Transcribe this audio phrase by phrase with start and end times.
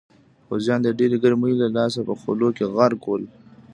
[0.47, 3.23] پوځیان د ډېرې ګرمۍ له لاسه په خولو کې غرق ول.